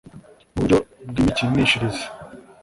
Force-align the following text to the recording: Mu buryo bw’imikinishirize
Mu 0.53 0.55
buryo 0.61 0.77
bw’imikinishirize 1.09 2.03